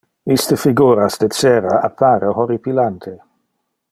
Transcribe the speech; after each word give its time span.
Iste 0.35 0.55
figuras 0.61 1.19
de 1.23 1.29
cera 1.41 1.75
appare 1.91 2.33
horripilante. 2.39 3.15